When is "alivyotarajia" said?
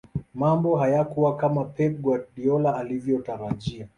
2.77-3.87